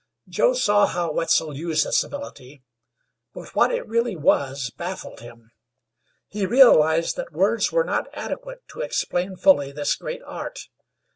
[0.27, 2.63] Joe saw how Wetzel used this ability,
[3.35, 5.51] but what it really was baffled him.
[6.27, 10.69] He realized that words were not adequate to explain fully this great art.